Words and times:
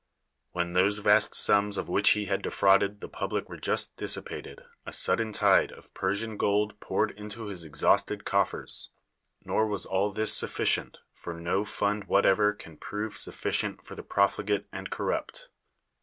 When 0.53 0.73
those 0.73 0.97
vast 0.97 1.35
sums 1.35 1.77
of 1.77 1.87
which 1.87 2.09
he 2.17 2.25
had 2.25 2.41
defraud 2.41 2.81
ed 2.81 3.01
the 3.01 3.07
public 3.07 3.47
were 3.47 3.57
just 3.59 3.97
dissipated, 3.97 4.63
a 4.83 4.91
sudden 4.91 5.31
tide 5.31 5.71
of 5.71 5.93
Persian 5.93 6.37
gold 6.37 6.79
poured 6.79 7.11
into 7.11 7.45
his 7.45 7.63
exhausted 7.63 8.25
coffers; 8.25 8.89
nor 9.45 9.67
was 9.67 9.85
all 9.85 10.11
this 10.11 10.33
sufficient 10.33 10.97
for 11.13 11.35
no 11.35 11.63
fund 11.63 12.05
whatever 12.05 12.51
can 12.51 12.77
prove 12.77 13.15
sufficient 13.15 13.85
for 13.85 13.93
the 13.93 14.01
profli 14.01 14.43
gate 14.47 14.65
and 14.71 14.89
corrupt. 14.89 15.49